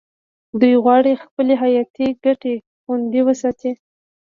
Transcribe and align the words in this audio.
دوی 0.59 0.73
غواړي 0.83 1.13
خپلې 1.23 1.53
حیاتي 1.63 2.07
ګټې 2.25 2.55
خوندي 2.83 3.21
وساتي 3.23 3.71